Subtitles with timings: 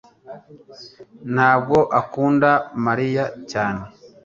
[1.33, 2.49] ntabwo akunda
[2.85, 3.83] Mariya cyane.